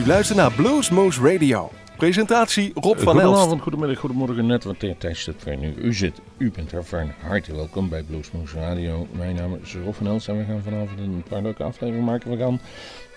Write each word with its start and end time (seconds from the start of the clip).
U 0.00 0.06
luistert 0.06 0.38
naar 0.38 0.52
Bluesmoose 0.52 1.32
Radio. 1.32 1.70
Presentatie 1.96 2.72
Rob 2.74 2.98
van 2.98 3.20
Elst. 3.20 3.26
Goedenavond, 3.26 3.62
goedemiddag, 3.62 3.98
goedemorgen, 3.98 4.46
net 4.46 4.64
wat 4.64 4.76
tijdstip 4.98 5.40
voor 5.42 5.56
nu. 5.56 5.74
U 5.74 5.94
zit, 5.94 6.20
u 6.36 6.50
bent 6.50 6.72
er 6.72 6.84
van 6.84 7.12
harte 7.20 7.54
welkom 7.54 7.88
bij 7.88 8.02
Bluesmoose 8.02 8.58
Radio. 8.58 9.06
Mijn 9.12 9.34
naam 9.34 9.58
is 9.62 9.76
Rob 9.84 9.94
van 9.94 10.06
Elst 10.06 10.28
en 10.28 10.38
we 10.38 10.44
gaan 10.44 10.62
vanavond 10.62 10.98
een 10.98 11.24
paar 11.28 11.42
leuke 11.42 11.62
afleveringen 11.62 12.04
maken. 12.04 12.30
We 12.30 12.36
gaan 12.36 12.60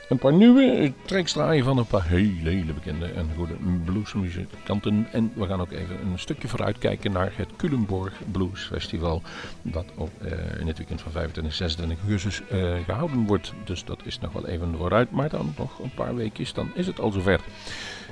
een 0.09 0.17
paar 0.17 0.33
nieuwe 0.33 0.93
tracks 1.05 1.31
van 1.33 1.77
een 1.77 1.85
paar 1.85 2.07
hele, 2.07 2.49
hele 2.49 2.73
bekende 2.73 3.05
en 3.05 3.29
goede 3.35 3.55
bluesmuzikanten. 3.85 5.07
En 5.11 5.31
we 5.35 5.45
gaan 5.45 5.61
ook 5.61 5.71
even 5.71 5.99
een 6.05 6.19
stukje 6.19 6.47
vooruit 6.47 6.77
kijken 6.77 7.11
naar 7.11 7.31
het 7.35 7.49
Culemborg 7.55 8.13
Blues 8.31 8.63
Festival. 8.63 9.21
Dat 9.61 9.85
op, 9.95 10.09
eh, 10.21 10.59
in 10.59 10.67
het 10.67 10.77
weekend 10.77 11.01
van 11.01 11.11
25 11.11 11.51
en 11.51 11.57
26 11.57 11.97
augustus 11.99 12.41
uh, 12.51 12.83
gehouden 12.85 13.25
wordt. 13.25 13.53
Dus 13.63 13.85
dat 13.85 13.99
is 14.03 14.19
nog 14.19 14.33
wel 14.33 14.47
even 14.47 14.75
vooruit. 14.77 15.11
Maar 15.11 15.29
dan 15.29 15.53
nog 15.57 15.79
een 15.79 15.93
paar 15.95 16.15
weekjes, 16.15 16.53
dan 16.53 16.71
is 16.75 16.87
het 16.87 16.99
al 16.99 17.11
zover. 17.11 17.39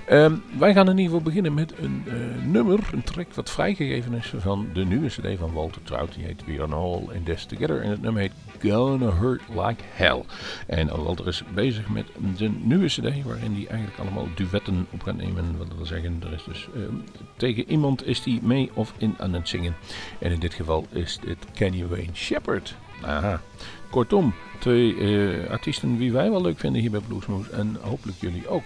Ehm, 0.05 0.35
wij 0.57 0.73
gaan 0.73 0.89
in 0.89 0.97
ieder 0.97 1.05
geval 1.05 1.21
beginnen 1.21 1.53
met 1.53 1.73
een 1.77 2.03
uh, 2.07 2.13
nummer, 2.45 2.79
een 2.91 3.03
track 3.03 3.33
wat 3.33 3.49
vrijgegeven 3.49 4.13
is 4.13 4.33
van 4.37 4.67
de 4.73 4.85
nieuwe 4.85 5.07
cd 5.07 5.37
van 5.37 5.53
Walter 5.53 5.83
Trout. 5.83 6.13
Die 6.13 6.25
heet 6.25 6.45
We 6.45 6.61
Are 6.61 6.75
All 6.75 7.01
in 7.11 7.23
This 7.23 7.45
Together 7.45 7.81
en 7.81 7.89
het 7.89 8.01
nummer 8.01 8.21
heet 8.21 8.31
Gonna 8.59 9.11
Hurt 9.11 9.41
Like 9.49 9.83
Hell. 9.93 10.23
En 10.67 11.03
Walter 11.03 11.27
is 11.27 11.43
bezig 11.53 11.89
met 11.89 12.05
de 12.37 12.49
nieuwe 12.49 12.85
cd 12.85 13.23
waarin 13.23 13.53
hij 13.53 13.67
eigenlijk 13.67 13.99
allemaal 13.99 14.27
duetten 14.35 14.87
op 14.91 15.03
gaat 15.03 15.17
nemen. 15.17 15.57
Wat 15.57 15.67
wil 15.75 15.85
zeggen, 15.85 16.21
er 16.25 16.33
is 16.33 16.43
dus 16.43 16.67
ehm, 16.75 16.95
tegen 17.35 17.69
iemand 17.69 18.07
is 18.07 18.25
hij 18.25 18.39
mee 18.41 18.69
of 18.73 18.93
in 18.97 19.15
aan 19.17 19.33
het 19.33 19.49
zingen. 19.49 19.75
En 20.19 20.31
in 20.31 20.39
dit 20.39 20.53
geval 20.53 20.85
is 20.89 21.19
dit 21.25 21.37
Kenny 21.53 21.87
Wayne 21.87 22.13
Shepherd. 22.13 22.75
Aha. 23.01 23.41
Kortom, 23.89 24.33
twee 24.59 24.95
uh, 24.95 25.49
artiesten 25.49 25.97
die 25.97 26.11
wij 26.11 26.31
wel 26.31 26.41
leuk 26.41 26.59
vinden 26.59 26.81
hier 26.81 26.91
bij 26.91 26.99
Bluesmoose 27.07 27.51
en 27.51 27.77
hopelijk 27.81 28.17
jullie 28.19 28.47
ook. 28.47 28.63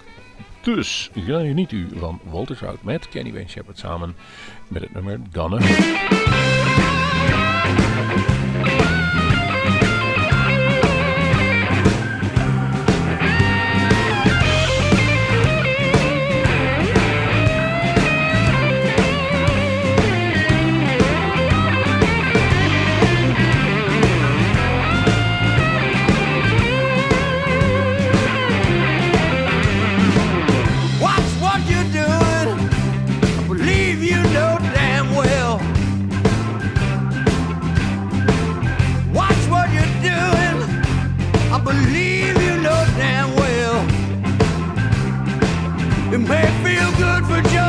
Dus 0.65 1.09
geniet 1.13 1.71
u 1.71 1.87
van 1.95 2.19
Walter 2.23 2.55
met 2.81 3.09
Kenny 3.09 3.31
Wayne 3.33 3.49
Shepherd 3.49 3.77
samen 3.77 4.15
met 4.67 4.81
het 4.81 4.93
nummer 4.93 5.19
Gonna. 5.31 5.57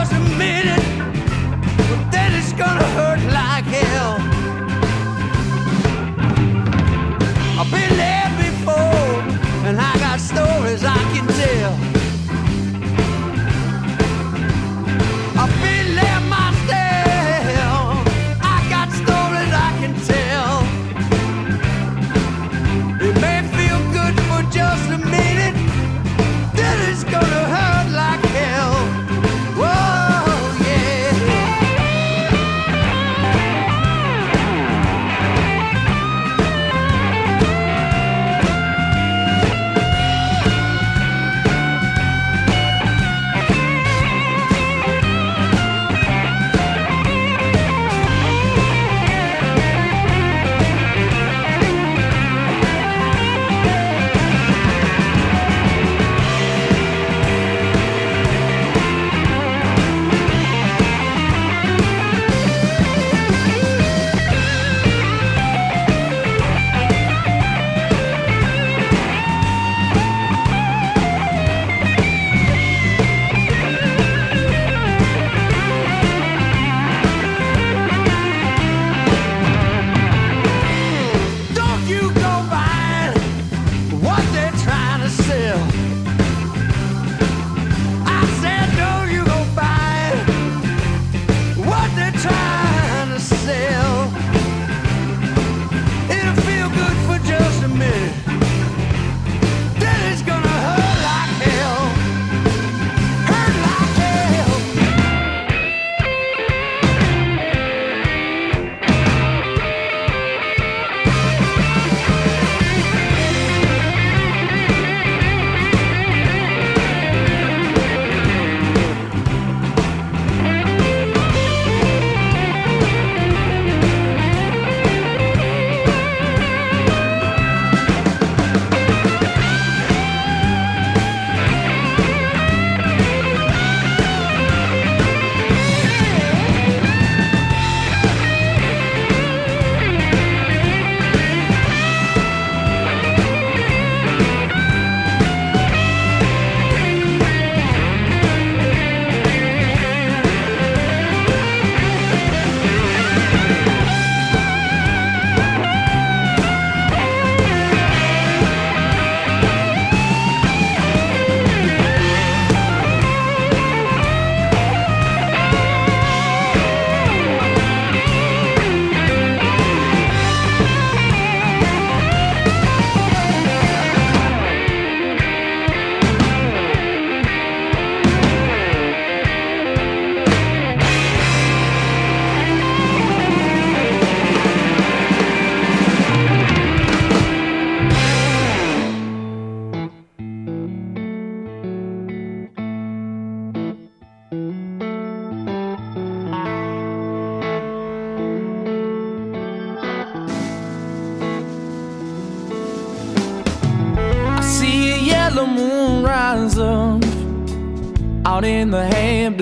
doesn't 0.08 0.35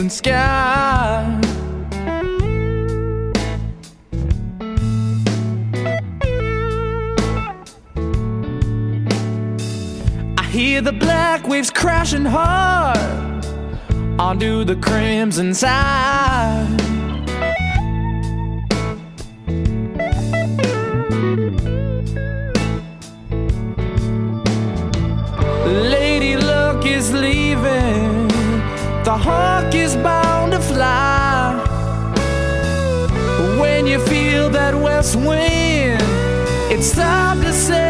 evening 0.05 0.11
sky. 0.11 1.41
I 10.39 10.45
hear 10.51 10.81
the 10.81 10.93
black 10.93 11.49
waves 11.49 11.71
crashing 11.71 12.25
hard 12.25 12.99
onto 14.19 14.65
the 14.65 14.77
crimson 14.77 15.55
side. 15.55 16.81
Lady 25.67 26.37
Luck 26.37 26.85
is 26.87 27.13
leaving 27.13 28.29
the 29.05 29.17
hawk 29.17 29.74
west 34.85 35.17
wind. 35.17 36.03
It's 36.71 36.93
time 36.93 37.41
to 37.41 37.53
say. 37.53 37.84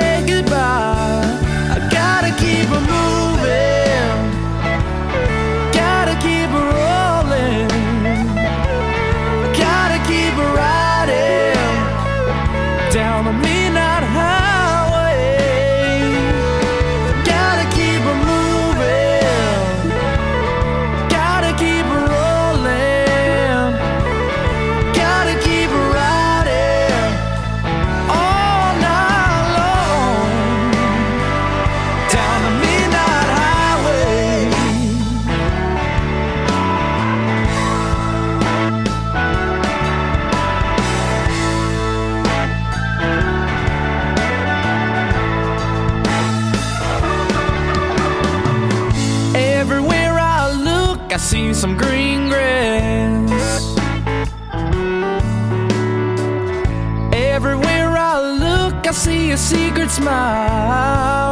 A 59.35 59.37
secret 59.37 59.91
smile. 59.91 61.24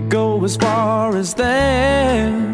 They 0.00 0.08
go 0.08 0.42
as 0.44 0.56
far 0.56 1.14
as 1.14 1.34
there. 1.34 2.52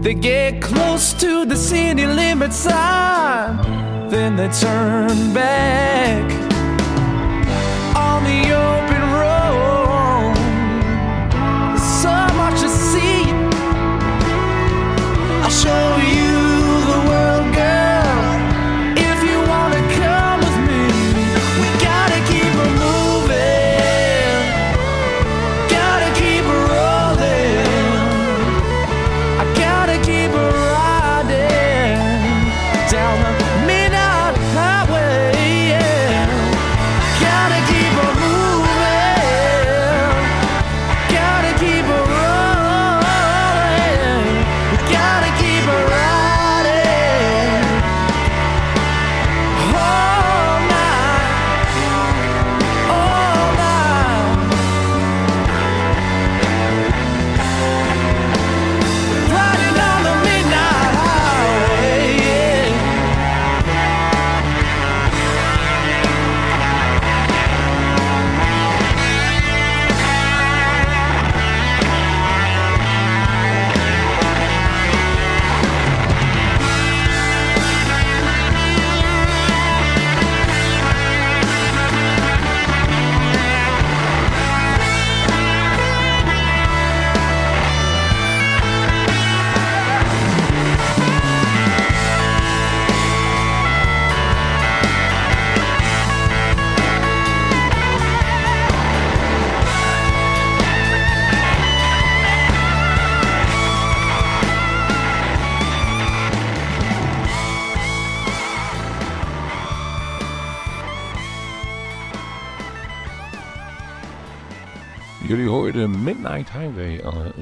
They 0.00 0.14
get 0.14 0.62
close 0.62 1.12
to 1.14 1.44
the 1.44 1.56
city 1.56 2.06
limit 2.06 2.52
sign, 2.52 2.72
ah, 2.72 4.06
then 4.08 4.36
they 4.36 4.48
turn 4.48 5.34
back. 5.34 6.49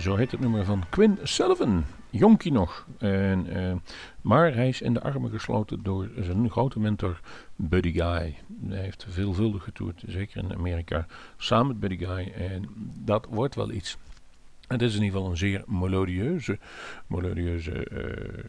Zo 0.08 0.16
heet 0.16 0.30
het 0.30 0.40
nummer 0.40 0.64
van 0.64 0.84
Quinn 0.88 1.18
Sullivan. 1.22 1.84
Jonkie 2.10 2.52
nog. 2.52 2.86
En, 2.98 3.56
uh, 3.56 3.72
maar 4.20 4.54
hij 4.54 4.68
is 4.68 4.80
in 4.80 4.94
de 4.94 5.02
armen 5.02 5.30
gesloten 5.30 5.82
door 5.82 6.08
zijn 6.20 6.50
grote 6.50 6.80
mentor 6.80 7.20
Buddy 7.56 7.92
Guy. 7.92 8.36
Hij 8.68 8.78
heeft 8.78 9.06
veelvuldig 9.08 9.62
getoerd, 9.62 10.02
zeker 10.06 10.42
in 10.44 10.54
Amerika, 10.54 11.06
samen 11.36 11.66
met 11.66 11.80
Buddy 11.80 12.04
Guy. 12.04 12.32
En 12.32 12.68
dat 13.04 13.26
wordt 13.30 13.54
wel 13.54 13.70
iets. 13.70 13.96
Het 14.66 14.82
is 14.82 14.94
in 14.94 15.02
ieder 15.02 15.16
geval 15.16 15.30
een 15.30 15.36
zeer 15.36 15.64
melodieuze, 15.66 16.58
melodieuze 17.06 17.90
uh, 17.90 18.44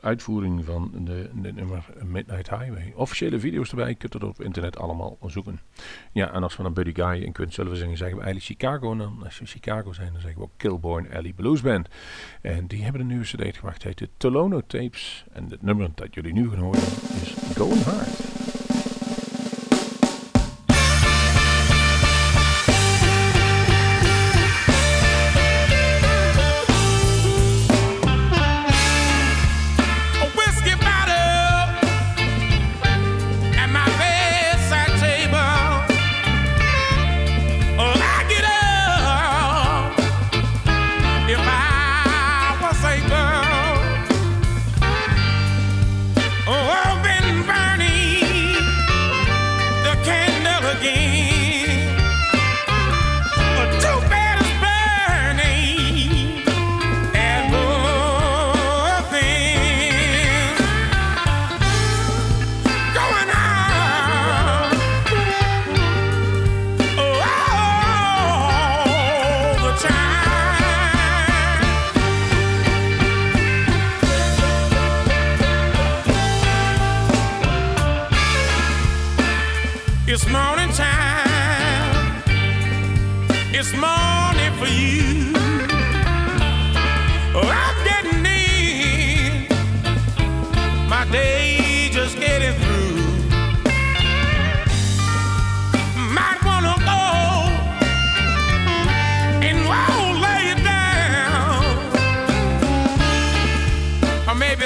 uitvoering 0.00 0.64
van 0.64 0.90
de, 0.94 1.30
de, 1.34 1.52
nummer 1.52 1.86
Midnight 2.04 2.50
Highway. 2.50 2.92
Officiële 2.94 3.38
video's 3.38 3.70
erbij, 3.70 3.88
je 3.88 3.94
kunt 3.94 4.12
het 4.12 4.22
op 4.22 4.42
internet 4.42 4.78
allemaal 4.78 5.18
zoeken. 5.26 5.60
Ja, 6.12 6.32
en 6.32 6.42
als 6.42 6.56
we 6.56 6.62
dan 6.62 6.72
Buddy 6.72 6.94
Guy 6.94 7.24
en 7.24 7.32
Quint 7.32 7.54
zullen 7.54 7.76
zingen, 7.76 7.96
zeggen 7.96 8.16
we 8.16 8.24
eigenlijk 8.24 8.60
Chicago. 8.60 8.92
En 8.92 8.98
dan, 8.98 9.20
als 9.24 9.38
we 9.38 9.46
Chicago 9.46 9.92
zijn, 9.92 10.12
dan 10.12 10.20
zeggen 10.20 10.40
we 10.40 10.46
ook 10.46 10.52
Kilborn 10.56 11.12
Alley 11.12 11.32
Blues 11.32 11.60
Band. 11.60 11.88
En 12.42 12.66
die 12.66 12.82
hebben 12.82 13.00
een 13.00 13.06
nieuwe 13.06 13.24
cd 13.24 13.56
gemaakt, 13.56 13.82
heet 13.82 13.98
de 13.98 14.08
Tolono 14.16 14.60
Tapes. 14.66 15.24
En 15.32 15.50
het 15.50 15.62
nummer 15.62 15.90
dat 15.94 16.14
jullie 16.14 16.32
nu 16.32 16.50
gaan 16.50 16.58
horen 16.58 16.80
is 17.22 17.34
Going 17.54 17.82
Hard. 17.82 18.27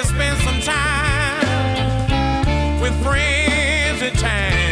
spend 0.05 0.39
some 0.41 0.61
time 0.61 1.41
with 2.81 2.95
friends 3.03 4.03
in 4.03 4.13
town. 4.15 4.72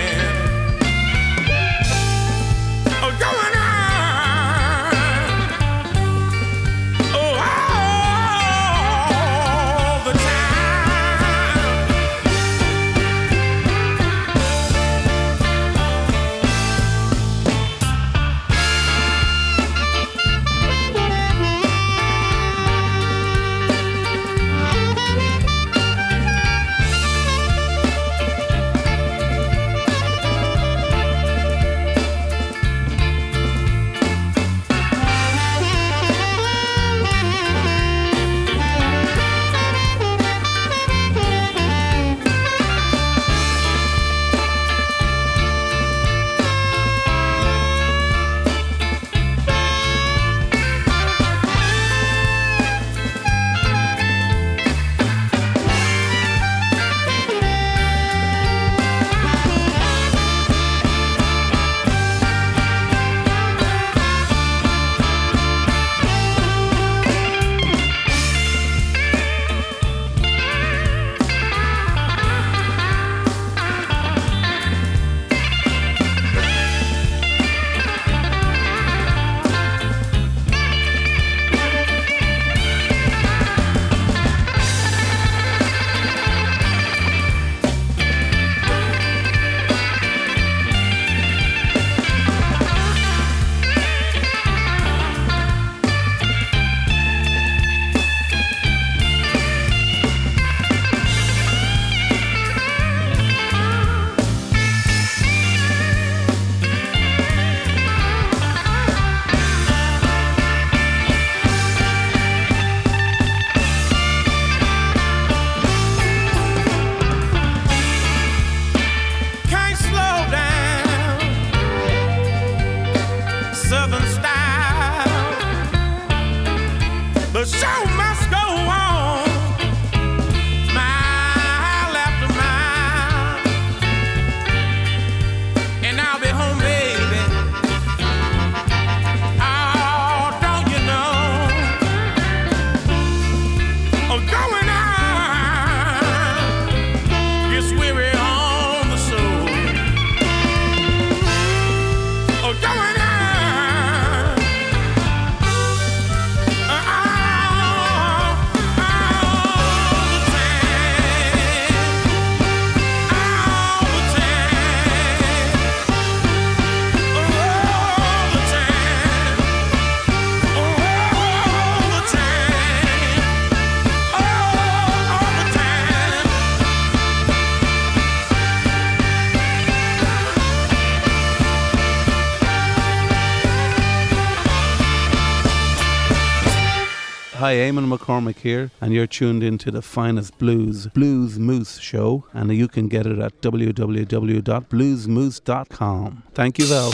Hi, 187.51 187.57
Eamon 187.57 187.91
McCormick 187.93 188.39
here, 188.39 188.71
and 188.81 188.95
you're 188.95 189.09
tuned 189.09 189.43
into 189.43 189.73
the 189.73 189.83
finest 189.83 190.39
blues, 190.39 190.87
Blues 190.87 191.37
Moose 191.37 191.81
show, 191.81 192.25
and 192.33 192.57
you 192.57 192.69
can 192.69 192.87
get 192.87 193.09
it 193.09 193.19
at 193.19 193.41
www.bluesmoose.com. 193.41 196.23
Thank 196.33 196.61
you, 196.61 196.67
Val. 196.67 196.91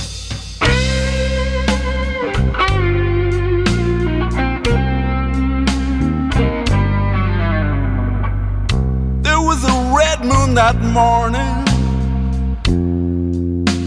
There 9.21 9.43
was 9.43 9.63
a 9.63 9.93
red 9.95 10.25
moon 10.25 10.55
that 10.55 10.81
morning, 10.81 11.67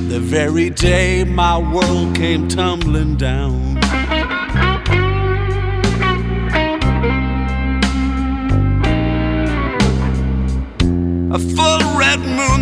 the 0.07 0.19
very 0.19 0.69
day 0.69 1.23
my 1.23 1.57
world 1.57 2.15
came 2.15 2.47
tumbling 2.47 3.15
down. 3.15 3.78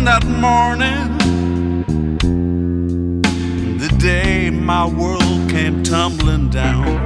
that 0.08 0.24
morning, 0.26 1.18
the 3.76 3.88
day 3.98 4.48
my 4.48 4.86
world 4.86 5.50
came 5.50 5.82
tumbling 5.82 6.48
down. 6.48 6.97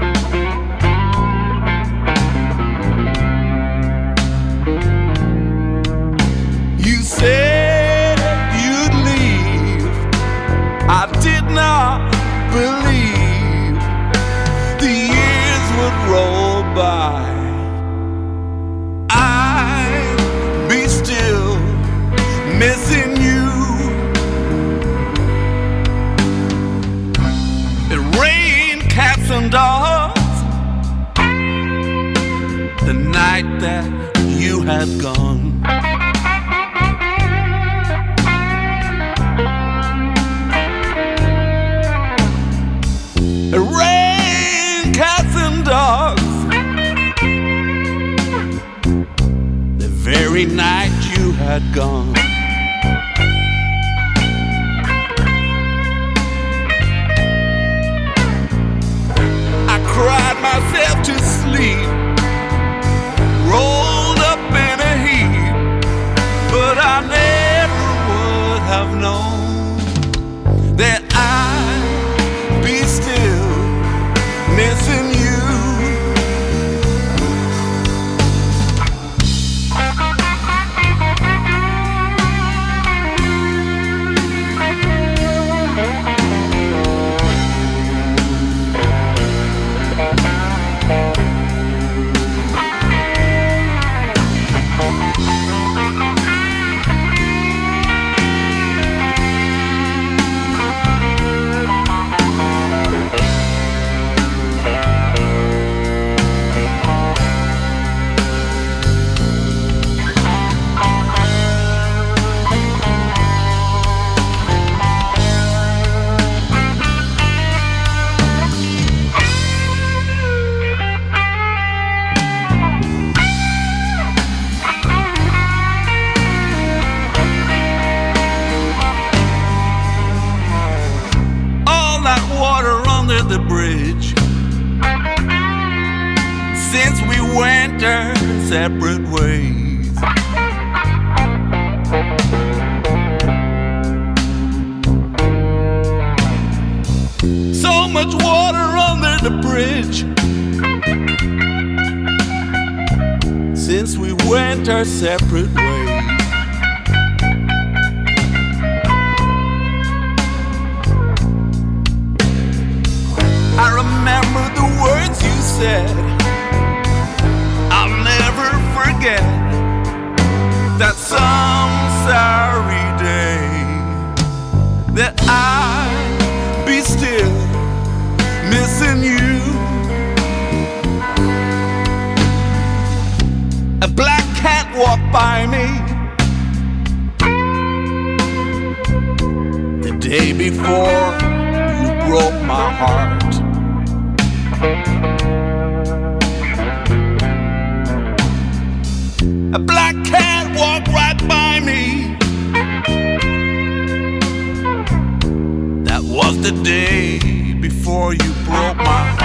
way 206.93 207.19
before 207.55 208.13
you 208.13 208.33
broke 208.45 208.77
my 208.77 208.85
heart. 208.85 209.22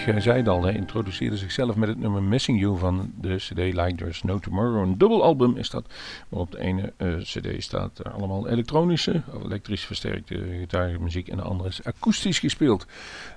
McCormick. 0.00 0.24
Hij 0.24 0.32
zei 0.32 0.36
het 0.36 0.48
al, 0.48 0.62
hij 0.62 0.74
introduceerde 0.74 1.36
zichzelf 1.36 1.76
met 1.76 1.88
het 1.88 1.98
nummer 1.98 2.22
Missing 2.22 2.60
You 2.60 2.78
van 2.78 3.12
de 3.20 3.36
CD 3.36 3.58
Like 3.58 3.94
There's 3.94 4.22
No 4.22 4.38
Tomorrow. 4.38 4.82
Een 4.82 4.98
dubbel 4.98 5.22
album 5.22 5.56
is 5.56 5.70
dat, 5.70 5.86
maar 6.28 6.40
op 6.40 6.50
de 6.50 6.58
ene 6.58 6.92
eh, 6.96 7.16
CD 7.16 7.62
staat 7.62 7.98
er 7.98 8.10
allemaal 8.10 8.48
elektronische, 8.48 9.22
elektrisch 9.44 9.84
versterkte 9.84 10.44
gitaarmuziek 10.58 11.28
en 11.28 11.36
de 11.36 11.42
andere 11.42 11.68
is 11.68 11.84
akoestisch 11.84 12.38
gespeeld. 12.38 12.86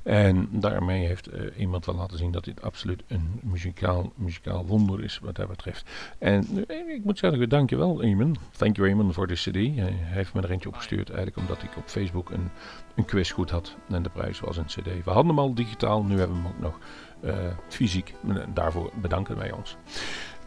En 0.04 0.48
daarmee 0.52 1.08
heeft 1.08 1.30
iemand 1.58 1.86
wel 1.86 1.96
laten 1.96 2.18
zien 2.18 2.32
dat 2.32 2.44
dit 2.44 2.62
absoluut 2.62 3.04
een 3.08 3.40
muzikaal, 3.42 4.14
muzikaal 4.16 4.66
wonder 4.66 5.04
is 5.04 5.20
wat 5.20 5.36
dat 5.36 5.48
betreft. 5.48 5.90
En 6.18 6.66
ik 6.88 7.04
moet 7.04 7.18
zeggen, 7.18 7.50
dank 7.50 7.70
je 7.70 7.76
wel 7.76 8.04
Eamon. 8.04 8.36
Thank 8.58 8.76
you 8.76 8.88
Eamon 8.88 9.14
voor 9.14 9.28
de 9.28 9.34
CD. 9.34 9.56
Hij 9.56 9.94
heeft 9.96 10.34
me 10.34 10.42
er 10.42 10.52
eentje 10.52 10.70
opgestuurd 10.70 11.10
eigenlijk 11.10 11.38
omdat 11.38 11.64
ik 11.64 11.78
op 11.78 11.84
Facebook 11.86 12.30
een 12.30 12.50
een 12.96 13.06
quiz 13.06 13.32
goed 13.32 13.50
had. 13.50 13.76
En 13.90 14.04
de 14.04 14.10
prijs 14.10 14.40
was 14.40 14.58
een 14.58 14.66
cd. 14.66 15.04
We 15.04 15.12
hadden 15.12 15.28
hem 15.28 15.40
al 15.40 15.54
digitaal, 15.54 16.04
nu 16.04 16.18
hebben 16.18 16.38
we 16.38 16.44
hem 16.44 16.52
ook 16.52 16.60
nog 16.60 16.80
uh, 17.24 17.36
fysiek. 17.68 18.14
Daarvoor 18.54 18.92
bedanken 19.02 19.38
wij 19.38 19.52
ons. 19.52 19.78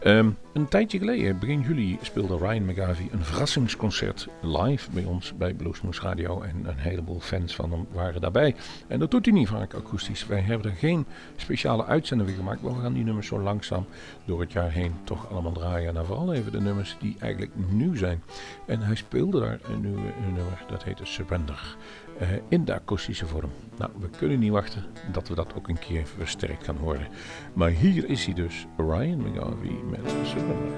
Um, 0.03 0.37
een 0.53 0.67
tijdje 0.67 0.97
geleden, 0.97 1.39
begin 1.39 1.61
juli, 1.61 1.97
speelde 2.01 2.37
Ryan 2.37 2.65
McGavie 2.65 3.09
een 3.11 3.23
verrassingsconcert 3.23 4.27
live 4.41 4.91
bij 4.91 5.03
ons 5.03 5.33
bij 5.37 5.53
Bluesmoose 5.53 6.01
Radio. 6.01 6.41
En 6.41 6.65
een 6.65 6.77
heleboel 6.77 7.19
fans 7.19 7.55
van 7.55 7.71
hem 7.71 7.87
waren 7.91 8.21
daarbij. 8.21 8.55
En 8.87 8.99
dat 8.99 9.11
doet 9.11 9.25
hij 9.25 9.33
niet 9.33 9.47
vaak 9.47 9.73
akoestisch. 9.73 10.27
Wij 10.27 10.41
hebben 10.41 10.71
er 10.71 10.77
geen 10.77 11.05
speciale 11.35 11.85
uitzendingen 11.85 12.33
gemaakt, 12.33 12.61
maar 12.61 12.75
we 12.75 12.81
gaan 12.81 12.93
die 12.93 13.03
nummers 13.03 13.27
zo 13.27 13.39
langzaam 13.39 13.85
door 14.25 14.39
het 14.39 14.51
jaar 14.51 14.71
heen 14.71 14.93
toch 15.03 15.31
allemaal 15.31 15.51
draaien. 15.51 15.87
En 15.87 15.93
dan 15.93 16.05
vooral 16.05 16.33
even 16.33 16.51
de 16.51 16.61
nummers 16.61 16.97
die 16.99 17.15
eigenlijk 17.19 17.51
nieuw 17.55 17.95
zijn. 17.95 18.23
En 18.65 18.81
hij 18.81 18.95
speelde 18.95 19.39
daar 19.39 19.59
een, 19.63 19.81
nieuwe, 19.81 20.11
een 20.25 20.33
nummer, 20.33 20.63
dat 20.67 20.83
heette 20.83 21.05
Surrender. 21.05 21.77
Uh, 22.21 22.27
in 22.49 22.65
de 22.65 22.73
akoestische 22.73 23.25
vorm. 23.25 23.51
Nou, 23.77 23.91
we 23.99 24.09
kunnen 24.09 24.39
niet 24.39 24.51
wachten 24.51 24.83
dat 25.11 25.27
we 25.27 25.35
dat 25.35 25.53
ook 25.55 25.67
een 25.67 25.79
keer 25.79 26.05
versterkt 26.05 26.63
gaan 26.63 26.77
horen. 26.77 27.07
Maar 27.53 27.69
hier 27.69 28.09
is 28.09 28.25
hij 28.25 28.33
dus, 28.33 28.65
Ryan 28.77 29.17
McGarvey 29.17 29.75
met 29.89 30.13
surrender. 30.23 30.71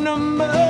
number. 0.00 0.69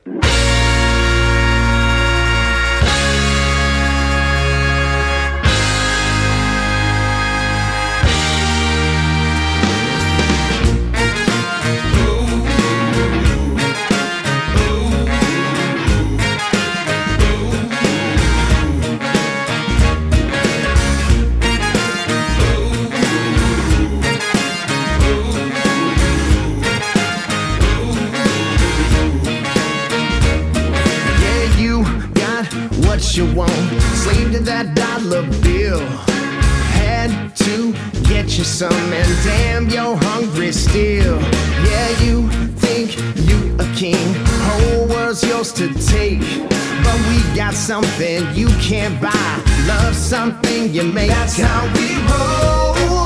We 47.07 47.35
got 47.35 47.53
something 47.53 48.25
you 48.33 48.47
can't 48.59 48.99
buy. 49.01 49.43
Love 49.67 49.95
something 49.95 50.73
you 50.73 50.83
make. 50.83 51.09
That's 51.09 51.37
how 51.37 51.61
we 51.75 51.87
roll. 52.11 53.05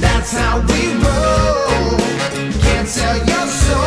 That's 0.00 0.32
how 0.32 0.60
we 0.70 0.92
roll. 1.04 1.98
Can't 2.62 2.88
sell 2.88 3.16
your 3.18 3.46
soul. 3.46 3.81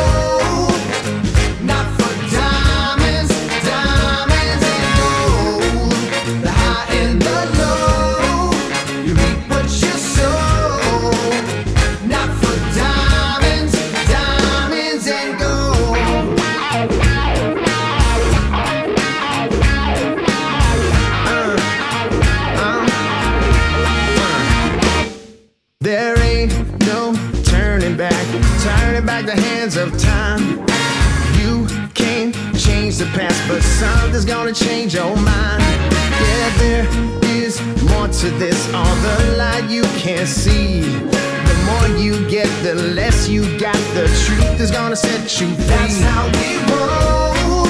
To 38.26 38.32
this, 38.40 38.74
all 38.74 38.96
the 39.08 39.36
light 39.38 39.70
you 39.70 39.84
can't 40.00 40.28
see. 40.28 40.82
The 40.82 41.56
more 41.68 41.88
you 42.00 42.28
get, 42.28 42.48
the 42.64 42.74
less 42.74 43.30
you 43.30 43.44
got. 43.60 43.76
The 43.94 44.08
truth 44.26 44.60
is 44.60 44.72
gonna 44.72 44.96
set 44.96 45.40
you 45.40 45.48
free. 45.48 45.66
That's 45.66 46.02
how 46.02 46.26
we 46.38 46.50
roll. 46.74 47.66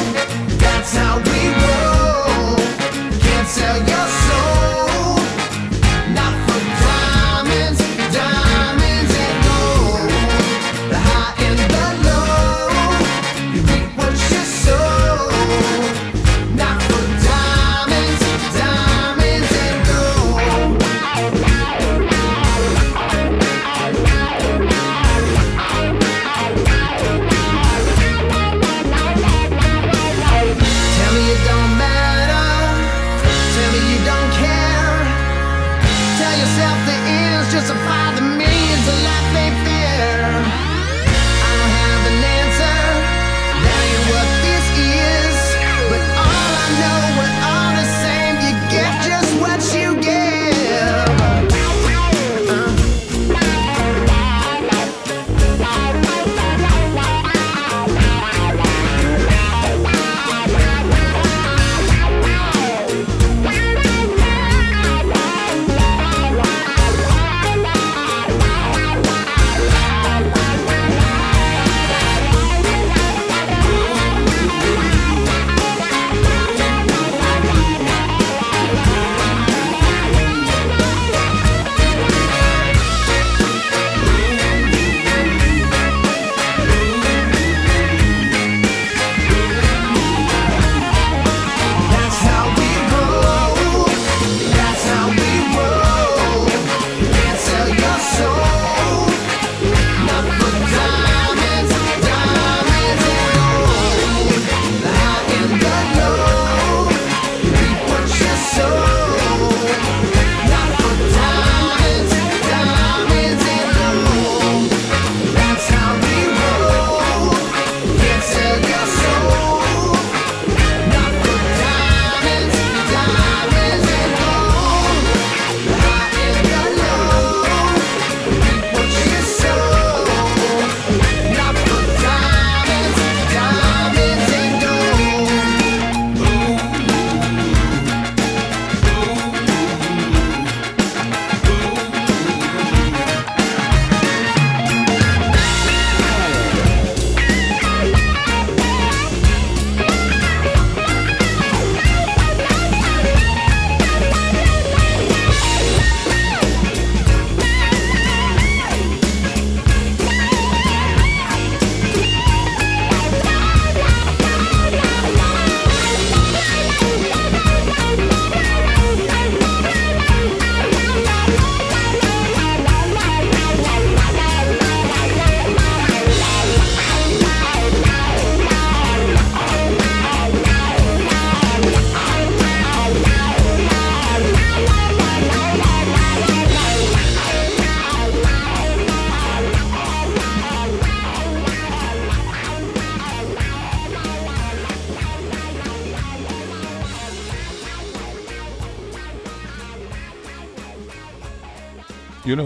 That's 0.64 0.96
how 0.96 1.18
we 1.28 1.40
roll. 1.66 2.56
Can't 3.20 3.48
sell 3.50 3.78
your 3.90 3.95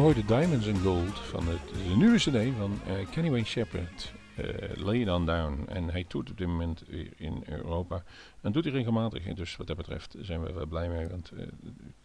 Hoorden 0.09 0.27
Diamonds 0.27 0.67
and 0.67 0.77
Gold 0.77 1.19
van 1.19 1.47
het, 1.47 1.59
de 1.89 1.95
nieuwe 1.95 2.17
cd 2.17 2.57
van 2.57 2.79
eh, 2.87 2.93
Kenny 3.11 3.29
Wayne 3.29 3.45
Shepherd. 3.45 4.11
Eh 4.39 4.78
Lay 4.78 5.10
On 5.10 5.25
Down. 5.25 5.65
En 5.67 5.89
hij 5.89 6.04
toert 6.04 6.32
op 6.32 6.38
dit 6.38 6.47
moment 6.47 6.84
in 7.15 7.43
Europa. 7.45 8.04
En 8.41 8.52
doet 8.52 8.63
hij 8.63 8.73
regelmatig. 8.73 9.34
Dus 9.34 9.56
wat 9.56 9.67
dat 9.67 9.78
betreft 9.78 10.15
zijn 10.19 10.43
we 10.43 10.54
wel 10.54 10.65
blij 10.65 10.89
mee. 10.89 11.08
Want 11.08 11.32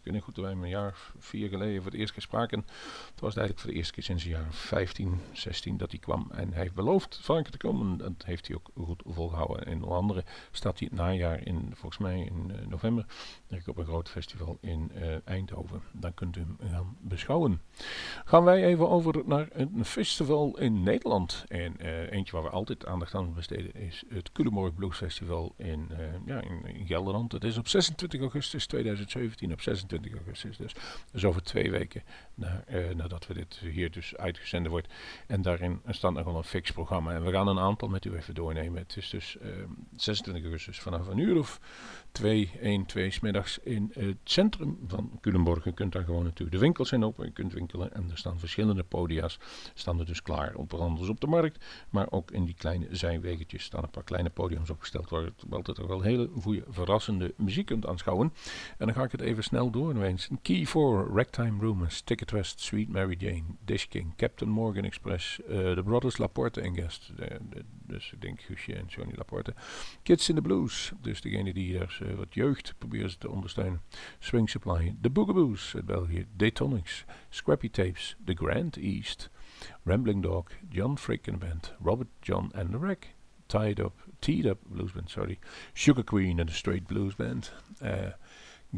weet 0.01 0.13
niet 0.13 0.23
goed 0.23 0.35
wij 0.35 0.51
een 0.51 0.69
jaar 0.69 0.97
vier 1.17 1.49
geleden 1.49 1.81
voor 1.81 1.91
het 1.91 1.99
eerst 1.99 2.13
keer. 2.13 2.63
Het 3.11 3.19
was 3.19 3.35
eigenlijk 3.35 3.59
voor 3.59 3.69
de 3.69 3.75
eerste 3.75 3.93
keer 3.93 4.03
sinds 4.03 4.23
jaar 4.23 4.47
of 4.47 4.55
15, 4.55 5.19
16 5.31 5.77
dat 5.77 5.91
hij 5.91 5.99
kwam. 5.99 6.31
En 6.31 6.51
hij 6.51 6.61
heeft 6.61 6.73
beloofd 6.73 7.19
vaker 7.21 7.51
te 7.51 7.57
komen. 7.57 7.91
En 7.91 7.97
dat 7.97 8.25
heeft 8.25 8.47
hij 8.47 8.55
ook 8.55 8.69
goed 8.85 9.03
volgehouden. 9.05 9.65
En 9.65 9.83
onder 9.83 9.97
andere 9.97 10.23
staat 10.51 10.79
hij 10.79 10.87
het 10.91 10.99
najaar 10.99 11.47
in, 11.47 11.71
volgens 11.73 12.01
mij 12.01 12.19
in 12.19 12.51
eh, 12.51 12.67
november, 12.67 13.05
op 13.65 13.77
een 13.77 13.85
groot 13.85 14.09
festival 14.09 14.57
in 14.61 14.91
Eindhoven. 15.23 15.81
Dan 15.91 16.13
kunt 16.13 16.35
u 16.35 16.39
hem 16.39 16.57
gaan 16.71 16.97
beschouwen. 17.01 17.61
Gaan 18.25 18.43
wij 18.43 18.65
even 18.65 18.89
over 18.89 19.21
naar 19.25 19.47
een 19.51 19.85
festival 19.85 20.57
in 20.59 20.83
Nederland. 20.83 21.45
En 21.47 21.77
eh, 21.77 22.11
waar 22.31 22.43
we 22.43 22.49
altijd 22.49 22.85
aandacht 22.85 23.15
aan 23.15 23.33
besteden 23.33 23.73
is 23.73 24.03
het 24.09 24.31
Culemborg 24.31 24.73
Blues 24.73 24.97
Festival 24.97 25.53
in, 25.57 25.87
eh, 25.91 25.97
ja, 26.25 26.41
in, 26.41 26.85
Gelderland. 26.85 27.31
Het 27.31 27.43
is 27.43 27.57
op 27.57 27.67
26 27.67 28.21
augustus 28.21 28.67
2017, 28.67 29.51
op 29.51 29.61
26 29.61 30.13
augustus 30.13 30.57
dus. 30.57 30.75
Dus 31.11 31.25
over 31.25 31.43
twee 31.43 31.71
weken 31.71 32.03
eh, 32.65 32.89
nadat 32.95 33.27
we 33.27 33.33
dit 33.33 33.55
hier 33.55 33.91
dus 33.91 34.15
uitgezonden 34.15 34.71
wordt. 34.71 34.87
En 35.27 35.41
daarin 35.41 35.81
staat 35.87 36.13
nog 36.13 36.25
wel 36.25 36.37
een 36.37 36.43
fix 36.43 36.71
programma. 36.71 37.13
En 37.13 37.23
we 37.23 37.31
gaan 37.31 37.47
een 37.47 37.59
aantal 37.59 37.87
met 37.87 38.05
u 38.05 38.15
even 38.15 38.33
doornemen. 38.33 38.81
Het 38.81 38.97
is 38.97 39.09
dus 39.09 39.37
eh, 39.37 39.49
26 39.95 40.43
augustus 40.43 40.79
vanaf 40.79 41.07
een 41.07 41.17
uur 41.17 41.37
of 41.37 41.59
2, 42.15 42.51
1, 42.61 42.85
2 42.85 43.11
smiddags 43.11 43.57
in 43.63 43.91
het 43.93 44.17
centrum 44.23 44.79
van 44.87 45.17
Culemborg. 45.21 45.65
U 45.65 45.71
kunt 45.71 45.91
daar 45.93 46.03
gewoon 46.03 46.23
naartoe. 46.23 46.49
De 46.49 46.57
winkels 46.57 46.89
zijn 46.89 47.03
open, 47.03 47.25
u 47.27 47.31
kunt 47.31 47.53
winkelen 47.53 47.93
en 47.93 48.09
er 48.11 48.17
staan 48.17 48.39
verschillende 48.39 48.83
podia's. 48.83 49.39
Staan 49.73 49.99
er 49.99 50.05
dus 50.05 50.21
klaar, 50.21 50.55
op 50.55 50.73
anders 50.73 51.09
op 51.09 51.19
de 51.19 51.27
markt. 51.27 51.65
Maar 51.89 52.07
ook 52.11 52.31
in 52.31 52.45
die 52.45 52.55
kleine 52.57 52.87
zijweggetjes 52.91 53.63
staan 53.63 53.83
een 53.83 53.89
paar 53.89 54.03
kleine 54.03 54.29
podiums 54.29 54.69
opgesteld 54.69 55.09
waar 55.09 55.23
het 55.23 55.43
altijd 55.49 55.77
wel 55.77 56.01
hele 56.01 56.29
goede, 56.41 56.63
verrassende 56.69 57.33
muziek 57.37 57.65
kunt 57.65 57.85
aanschouwen. 57.85 58.33
En 58.77 58.85
dan 58.85 58.93
ga 58.95 59.03
ik 59.03 59.11
het 59.11 59.21
even 59.21 59.43
snel 59.43 59.69
door. 59.69 59.93
Key 60.41 60.65
4, 60.65 61.07
Ragtime 61.13 61.59
Rumors, 61.59 62.01
Ticket 62.01 62.31
West, 62.31 62.59
Sweet 62.59 62.89
Mary 62.89 63.15
Jane, 63.19 63.43
Dish 63.65 63.85
King, 63.85 64.13
Captain 64.15 64.49
Morgan 64.51 64.83
Express, 64.83 65.41
eh, 65.41 65.71
The 65.71 65.81
Brothers 65.83 66.17
Laporte 66.17 66.61
en 66.61 66.75
Guest. 66.75 67.11
De- 67.17 67.63
dus 67.87 68.11
ik 68.11 68.21
denk 68.21 68.41
Guusje 68.41 68.73
en 68.73 68.85
Johnny 68.87 69.13
Laporte. 69.15 69.53
Kids 70.03 70.29
in 70.29 70.35
the 70.35 70.41
Blues, 70.41 70.91
dus 71.01 71.21
degene 71.21 71.53
die 71.53 71.77
er 71.77 71.97
eh, 72.01 72.04
wat 72.15 72.33
jeugd 72.33 72.73
proberen 72.77 73.09
ze 73.09 73.17
te 73.17 73.29
ondersteunen. 73.29 73.81
Swing 74.19 74.49
Supply, 74.49 74.95
The 75.01 75.09
Boogaboos 75.09 75.75
uit 75.75 75.85
België, 75.85 76.27
Daytonics, 76.35 77.05
Scrappy 77.29 77.69
Tapes, 77.69 78.15
The 78.25 78.33
Grand 78.33 78.77
East, 78.77 79.29
Rambling 79.83 80.21
Dog, 80.21 80.49
John 80.69 80.97
Frick 80.97 81.27
and 81.29 81.39
Band, 81.39 81.75
Robert 81.83 82.09
John 82.21 82.51
and 82.53 82.71
the 82.71 82.79
Wreck, 82.79 83.15
Tied 83.45 83.79
Up, 83.79 83.93
Teed 84.19 84.45
Up 84.45 84.59
Blues 84.67 84.91
Band, 84.91 85.09
sorry, 85.09 85.39
Sugar 85.73 86.03
Queen 86.03 86.39
and 86.39 86.49
the 86.49 86.55
Straight 86.55 86.87
Blues 86.87 87.15
Band, 87.15 87.53
eh 87.79 88.11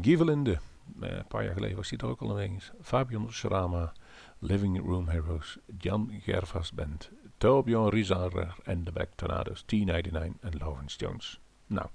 Givelinde, 0.00 0.58
eh, 1.00 1.10
een 1.10 1.26
paar 1.28 1.44
jaar 1.44 1.52
geleden 1.52 1.76
was 1.76 1.90
hij 1.90 1.98
er 1.98 2.06
ook 2.06 2.20
al 2.20 2.30
aanwezig, 2.30 2.72
Fabian 2.82 3.32
Srama, 3.32 3.92
Living 4.38 4.80
Room 4.80 5.08
Heroes, 5.08 5.58
Jan 5.78 6.10
Gervas 6.22 6.72
Band, 6.72 7.10
Torbjörn 7.38 7.88
Rizarer 7.88 8.54
en 8.64 8.84
de 8.84 8.92
Back 8.92 9.08
Tornadoes, 9.14 9.62
T99 9.62 10.40
en 10.40 10.56
Lawrence 10.58 10.98
Jones. 10.98 11.40
Nou, 11.66 11.88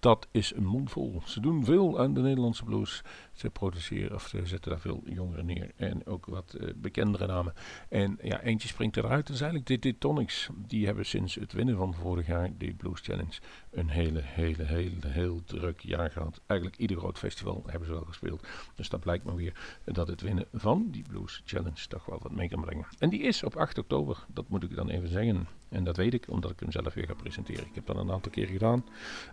dat 0.00 0.28
is 0.30 0.54
een 0.54 0.64
mond 0.64 0.90
vol. 0.90 1.22
Ze 1.24 1.40
doen 1.40 1.64
veel 1.64 1.98
aan 2.00 2.14
de 2.14 2.20
Nederlandse 2.20 2.64
blues. 2.64 3.02
Ze 3.32 3.50
produceren 3.50 4.14
of 4.14 4.28
ze 4.28 4.46
zetten 4.46 4.70
daar 4.70 4.80
veel 4.80 5.02
jongeren 5.04 5.46
neer. 5.46 5.70
En 5.76 6.06
ook 6.06 6.26
wat 6.26 6.54
eh, 6.54 6.68
bekendere 6.76 7.26
namen. 7.26 7.54
En 7.88 8.18
ja, 8.22 8.40
eentje 8.40 8.68
springt 8.68 8.96
eruit. 8.96 9.26
Dat 9.26 9.36
is 9.36 9.42
eigenlijk 9.42 9.82
de 9.82 9.98
Tonics. 9.98 10.48
Die 10.66 10.86
hebben 10.86 11.06
sinds 11.06 11.34
het 11.34 11.52
winnen 11.52 11.76
van 11.76 11.94
vorig 11.94 12.26
jaar, 12.26 12.50
de 12.58 12.74
Blues 12.74 13.00
Challenge, 13.00 13.40
een 13.70 13.88
hele, 13.88 14.20
hele, 14.22 14.64
hele, 14.64 15.06
heel 15.06 15.42
druk 15.44 15.80
jaar 15.80 16.10
gehad. 16.10 16.40
Eigenlijk 16.46 16.80
ieder 16.80 16.96
groot 16.96 17.18
festival 17.18 17.62
hebben 17.66 17.88
ze 17.88 17.94
wel 17.94 18.04
gespeeld. 18.04 18.46
Dus 18.74 18.88
dat 18.88 19.00
blijkt 19.00 19.24
maar 19.24 19.36
weer 19.36 19.80
dat 19.84 20.08
het 20.08 20.20
winnen 20.20 20.46
van 20.52 20.88
die 20.90 21.04
Blues 21.08 21.42
Challenge 21.44 21.86
toch 21.88 22.04
wel 22.04 22.18
wat 22.22 22.32
mee 22.32 22.48
kan 22.48 22.60
brengen. 22.60 22.86
En 22.98 23.10
die 23.10 23.20
is 23.20 23.42
op 23.42 23.56
8 23.56 23.78
oktober. 23.78 24.26
Dat 24.28 24.48
moet 24.48 24.62
ik 24.62 24.74
dan 24.74 24.88
even 24.88 25.08
zeggen. 25.08 25.46
En 25.70 25.84
dat 25.84 25.96
weet 25.96 26.14
ik, 26.14 26.24
omdat 26.28 26.50
ik 26.50 26.60
hem 26.60 26.72
zelf 26.72 26.94
weer 26.94 27.06
ga 27.06 27.14
presenteren. 27.14 27.66
Ik 27.66 27.74
heb 27.74 27.86
dat 27.86 27.96
een 27.96 28.10
aantal 28.10 28.32
keren 28.32 28.52
gedaan. 28.52 28.84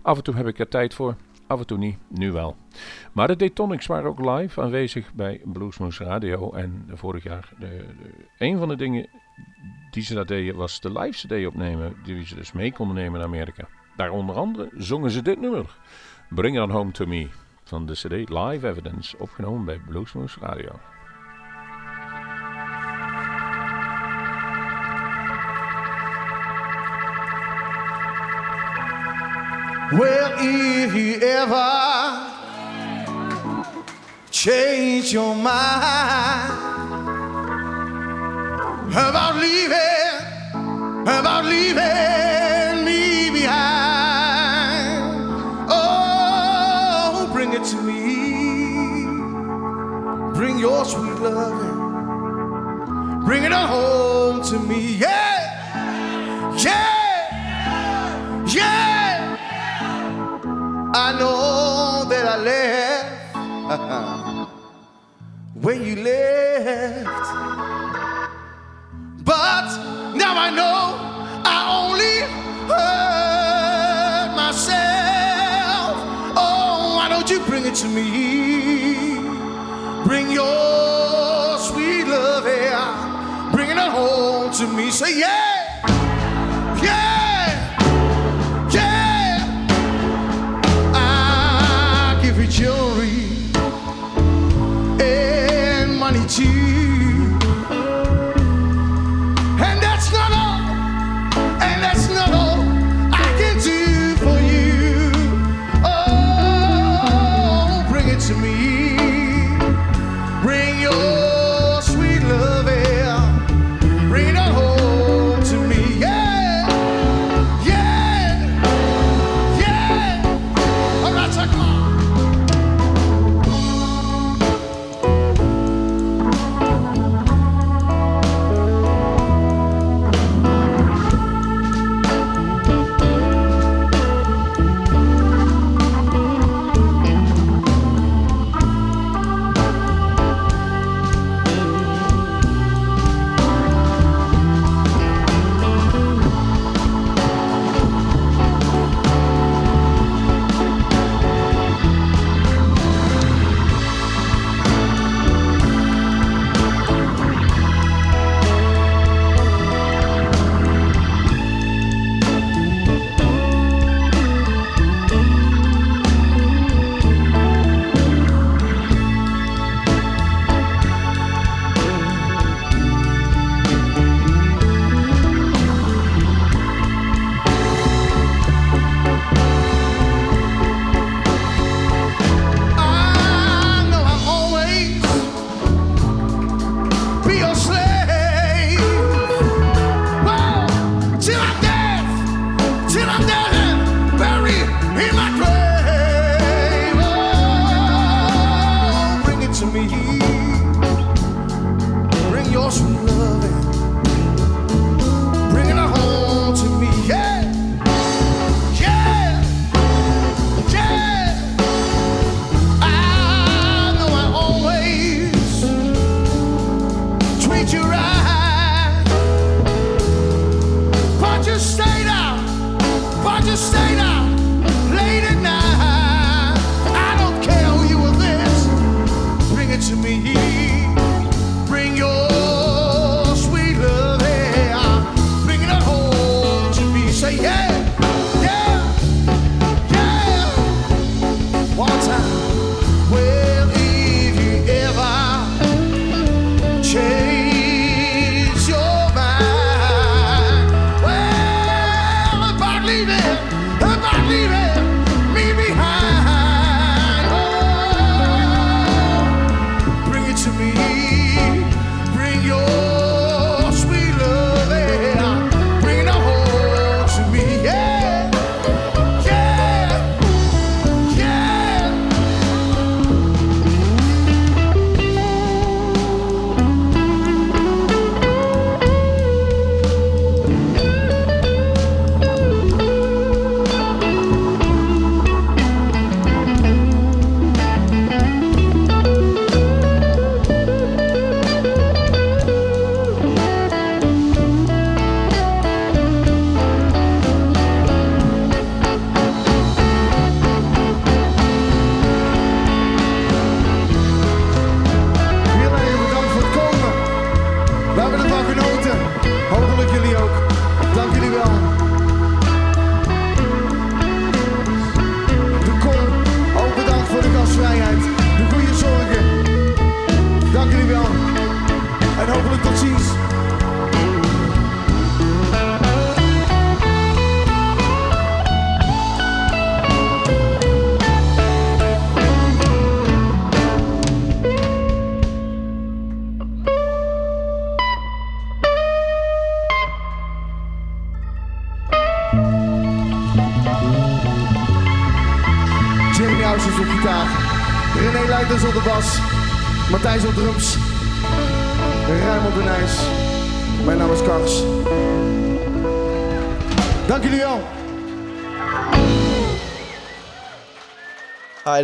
Af 0.01 0.17
en 0.17 0.23
toe 0.23 0.35
heb 0.35 0.47
ik 0.47 0.59
er 0.59 0.67
tijd 0.67 0.93
voor. 0.93 1.15
Af 1.47 1.59
en 1.59 1.65
toe 1.65 1.77
niet, 1.77 1.97
nu 2.07 2.31
wel. 2.31 2.55
Maar 3.11 3.27
de 3.27 3.35
Daytonics 3.35 3.85
waren 3.85 4.09
ook 4.09 4.25
live 4.25 4.61
aanwezig 4.61 5.13
bij 5.13 5.41
Bluesmoose 5.45 6.03
Radio. 6.03 6.51
En 6.51 6.89
vorig 6.93 7.23
jaar, 7.23 7.49
de, 7.59 7.67
de, 7.67 8.25
een 8.37 8.57
van 8.57 8.67
de 8.67 8.75
dingen 8.75 9.09
die 9.91 10.03
ze 10.03 10.13
dat 10.13 10.27
deden, 10.27 10.55
was 10.55 10.81
de 10.81 10.99
live 10.99 11.27
CD 11.27 11.47
opnemen. 11.47 11.95
Die 12.03 12.25
ze 12.25 12.35
dus 12.35 12.51
mee 12.51 12.71
konden 12.71 12.95
nemen 12.95 13.19
naar 13.19 13.27
Amerika. 13.27 13.67
Daar 13.95 14.11
onder 14.11 14.35
andere 14.35 14.69
zongen 14.75 15.11
ze 15.11 15.21
dit 15.21 15.39
nummer. 15.39 15.77
Bring 16.29 16.63
It 16.63 16.69
Home 16.69 16.91
To 16.91 17.05
Me. 17.05 17.27
Van 17.63 17.85
de 17.85 17.93
CD 17.93 18.29
Live 18.29 18.67
Evidence, 18.67 19.17
opgenomen 19.17 19.65
bij 19.65 19.79
Bluesmoose 19.79 20.39
Radio. 20.39 20.79
Well, 29.93 30.33
if 30.39 30.93
you 30.93 31.15
ever 31.21 32.33
change 34.29 35.13
your 35.13 35.33
mind 35.33 36.51
about 38.91 39.37
leaving, 39.37 39.77
about 41.03 41.45
leaving 41.45 42.83
me 42.83 43.29
behind, 43.29 45.13
oh, 45.69 47.29
bring 47.31 47.53
it 47.53 47.63
to 47.63 47.81
me. 47.81 49.05
Bring 50.35 50.59
your 50.59 50.83
sweet 50.83 51.17
loving, 51.21 51.79
bring 53.23 53.43
it 53.43 53.53
home 53.53 54.41
to 54.43 54.59
me. 54.59 54.97
Yeah, 54.97 55.26
Left 62.43 63.35
when 65.55 65.83
you 65.83 65.95
left, 65.95 67.05
but 69.25 69.67
now 70.15 70.37
I 70.37 70.49
know 70.51 70.95
I 71.43 71.57
only 71.79 72.19
hurt 72.69 74.35
myself. 74.35 75.97
Oh, 76.37 76.95
why 76.97 77.09
don't 77.09 77.29
you 77.29 77.39
bring 77.41 77.65
it 77.65 77.75
to 77.75 77.87
me? 77.87 78.95
Bring 80.05 80.31
your 80.31 81.57
sweet 81.57 82.05
love 82.05 82.45
here, 82.45 83.51
bring 83.51 83.69
it 83.71 83.77
home 83.77 84.51
to 84.53 84.67
me. 84.67 84.91
Say 84.91 85.19
yeah, 85.19 85.46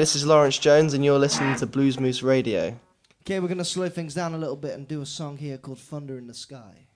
this 0.03 0.17
is 0.17 0.25
Lawrence 0.25 0.57
Jones, 0.57 0.93
and 0.93 1.05
you're 1.05 1.17
listening 1.17 1.55
to 1.55 1.65
Blues 1.65 1.97
Moose 1.97 2.23
Radio. 2.23 2.77
Okay, 3.21 3.39
we're 3.39 3.47
gonna 3.47 3.63
slow 3.63 3.87
things 3.87 4.13
down 4.13 4.33
a 4.33 4.37
little 4.37 4.57
bit 4.57 4.73
and 4.73 4.85
do 4.85 5.01
a 5.01 5.05
song 5.05 5.37
here 5.37 5.57
called 5.57 5.79
Thunder 5.79 6.17
in 6.17 6.27
the 6.27 6.33
Sky. 6.33 6.87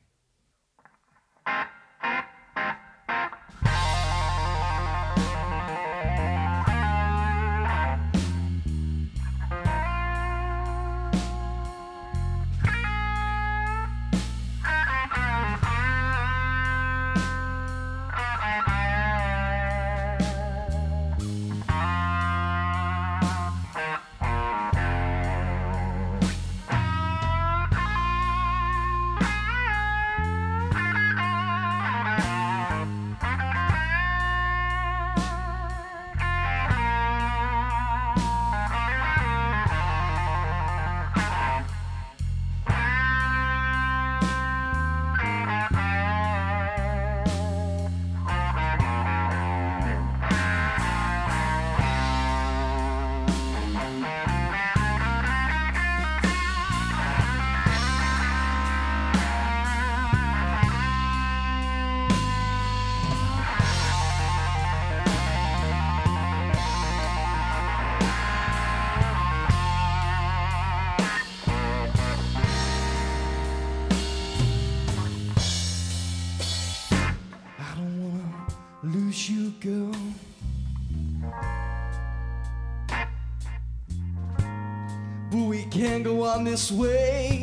On 86.38 86.44
this 86.44 86.72
way. 86.72 87.37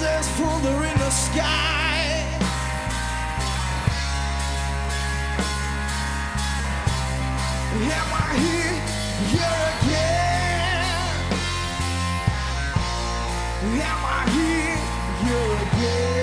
There's 0.00 0.28
thunder 0.28 0.84
in 0.84 0.96
the 0.98 1.10
sky. 1.10 2.24
Am 7.74 8.12
I 8.12 8.38
here, 8.44 8.78
here 9.32 9.58
again? 9.74 10.84
Am 13.62 14.02
I 14.04 14.22
here, 14.34 14.78
here 15.24 15.52
again? 15.66 16.16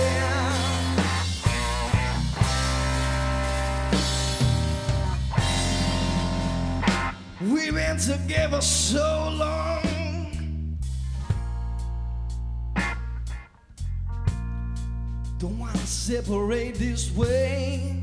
We've 7.53 7.73
been 7.73 7.97
together 7.97 8.61
so 8.61 9.29
long. 9.37 9.54
Separate 16.25 16.73
this 16.75 17.11
way. 17.15 17.94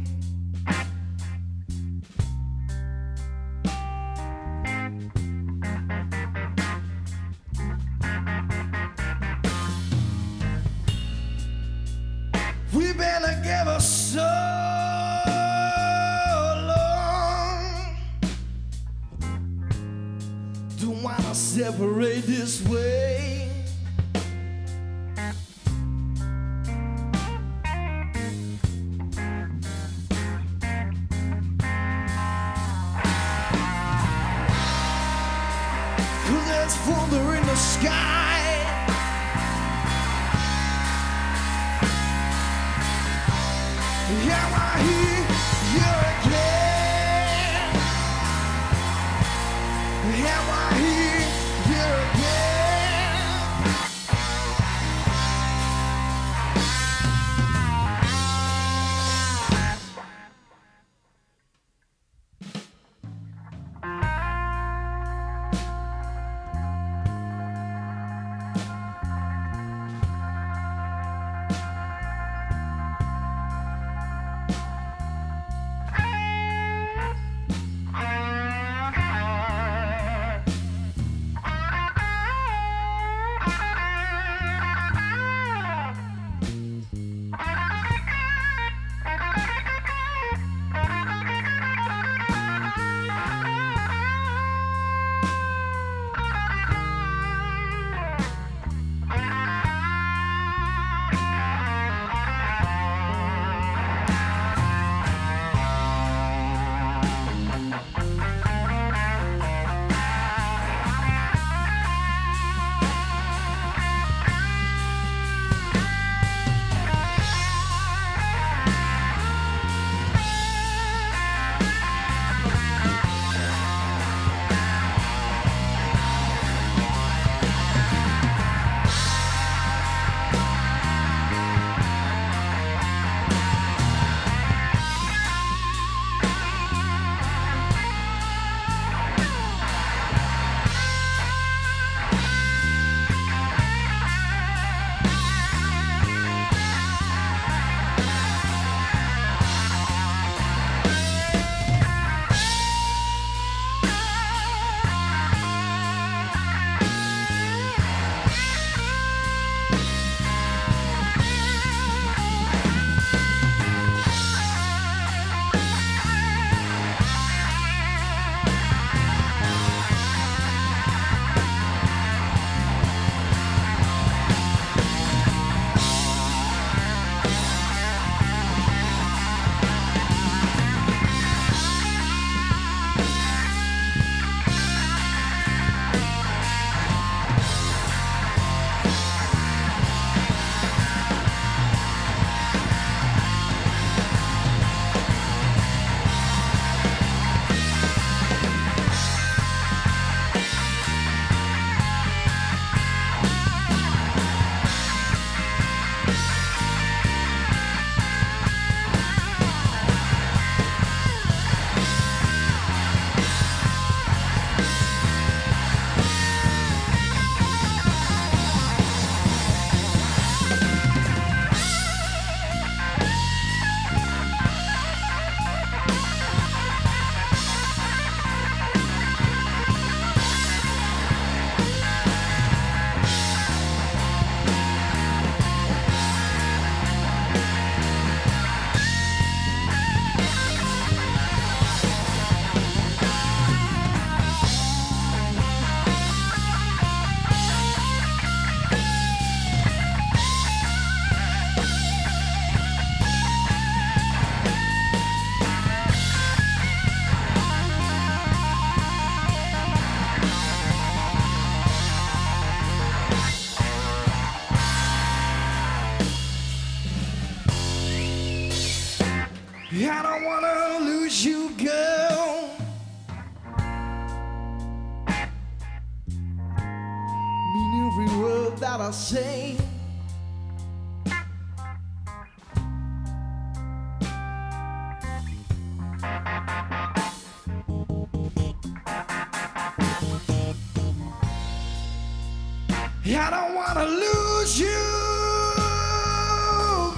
I 293.15 293.31
don't 293.31 293.55
wanna 293.55 293.85
lose 293.85 294.59
you, 294.59 294.67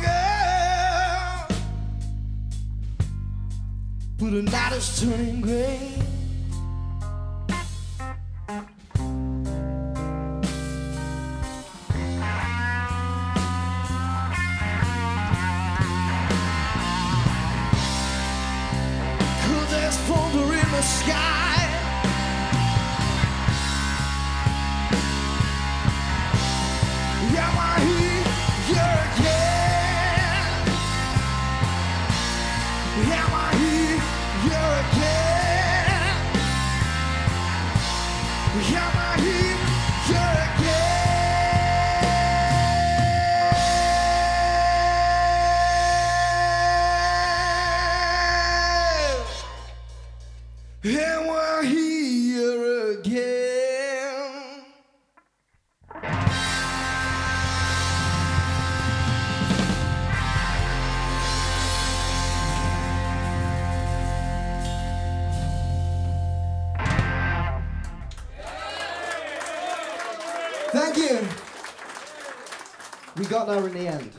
girl. 0.00 1.46
But 4.18 4.30
the 4.30 4.42
night 4.42 4.72
is 4.74 5.00
turning 5.00 5.40
gray. 5.40 5.90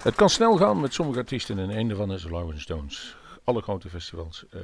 Het 0.04 0.16
kan 0.16 0.30
snel 0.30 0.58
gaan 0.58 0.80
met 0.80 0.94
sommige 0.94 1.20
artiesten 1.20 1.60
en 1.60 1.78
een 1.78 1.88
daarvan 1.88 2.14
is 2.14 2.26
Rolling 2.26 2.62
Stones. 2.62 3.18
Alle 3.44 3.62
grote 3.62 3.90
festivals, 3.90 4.46
eh, 4.50 4.62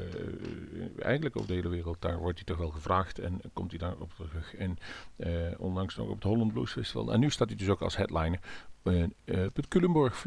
eigenlijk 1.00 1.36
over 1.36 1.48
de 1.48 1.54
hele 1.54 1.70
wereld, 1.70 2.02
daar 2.02 2.18
wordt 2.18 2.36
hij 2.36 2.46
toch 2.46 2.58
wel 2.58 2.70
gevraagd 2.70 3.20
en 3.20 3.42
komt 3.54 3.70
hij 3.70 3.80
daar 3.80 3.96
op 4.00 4.14
terug. 4.16 4.56
En 4.56 4.78
eh, 5.16 5.32
onlangs 5.58 5.96
nog 5.96 6.08
op 6.08 6.16
het 6.16 6.24
Holland 6.24 6.54
Blues 6.54 6.72
Festival. 6.72 7.14
En 7.14 7.20
nu 7.20 7.30
staat 7.30 7.48
hij 7.48 7.58
dus 7.58 7.70
ook 7.70 7.82
als 7.82 7.98
headliner 7.98 8.40
eh, 8.84 9.04
op 9.46 9.56
het 9.56 9.68
Culemborg 9.68 10.26